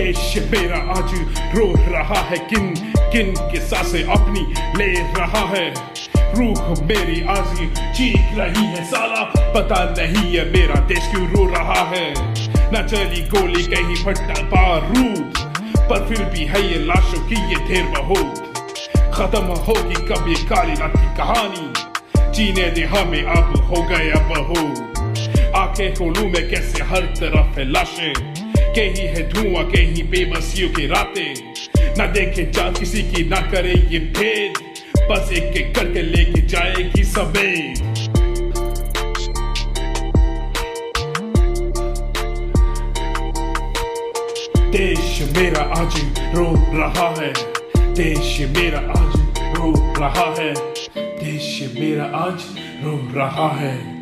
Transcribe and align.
देश 0.00 0.34
मेरा 0.50 0.76
आज 0.76 1.10
रो 1.54 1.64
रहा 1.92 2.20
है। 2.20 2.38
किन 2.38 2.68
किन 3.12 3.34
के 3.40 3.60
साँसें 3.60 4.04
अपनी 4.04 4.40
ले 4.78 4.86
रहा 4.92 5.42
है? 5.48 5.70
रूह 6.36 6.84
मेरी 6.84 7.20
आज 7.26 7.50
चीख 7.96 8.38
रही 8.38 8.64
है। 8.64 8.84
साला 8.84 9.24
पता 9.52 9.82
नहीं 9.98 10.36
है 10.36 10.44
मेरा 10.50 10.80
देश 10.80 10.98
क्यों 10.98 11.28
रो 11.28 11.44
रहा 11.46 11.82
है। 11.90 12.14
न 12.72 12.86
चली 12.90 13.20
गोली 13.22 13.64
कहीं 13.64 13.96
फटा 13.96 14.42
बारूद, 14.42 15.32
पर 15.90 16.08
फिर 16.08 16.24
भी 16.24 16.44
है 16.44 16.72
ये 16.72 16.78
लाशों 16.86 17.26
की 17.28 17.34
ये 17.34 17.68
ढेर 17.68 18.00
बहुत 18.00 18.52
खत्म 19.14 19.44
होगी 19.44 19.94
कब 19.94 20.28
ये 20.28 20.44
काली 20.46 20.74
रात 20.74 20.96
की 20.96 21.16
कहानी? 21.16 21.72
जीने 22.30 22.70
दे 22.70 22.84
हमें 22.84 23.22
अब 23.22 23.64
हो 23.64 23.82
गया 23.82 24.28
बहु 24.28 24.66
आँखें 25.60 25.94
खोलू 25.94 26.24
में 26.24 26.50
कैसे 26.50 26.84
हर 26.84 27.00
तरफ़ 27.00 27.58
है 27.58 27.70
लाशें। 27.70 28.29
कहीं 28.70 29.06
है 29.06 29.28
धुआँ 29.28 29.64
कहीं 29.70 30.02
बेबसियों 30.02 30.70
की 30.70 30.86
रातें। 30.86 31.34
न 31.98 32.12
देखे 32.12 32.42
जा 32.42 32.70
किसी 32.72 33.02
की, 33.02 33.28
ना 33.28 33.40
करे 33.40 33.72
ये 33.72 33.98
भेद। 33.98 34.52
बस 35.10 35.32
एक 35.32 35.56
एक 35.56 35.74
करके 35.74 36.02
लेके 36.02 36.46
जाएगी 36.46 37.04
समेत 37.04 37.80
देश 44.70 45.22
मेरा 45.36 45.62
आज 45.62 45.96
रो 46.34 46.54
रहा 46.78 47.08
है। 47.20 47.32
देश 47.94 48.40
मेरा 48.40 48.78
आज 48.78 49.16
रो 49.56 49.94
रहा 50.00 50.34
है। 50.38 50.54
देश 50.98 51.70
मेरा 51.78 52.04
आज 52.04 52.44
रो 52.84 53.18
रहा 53.18 53.56
है। 53.56 53.99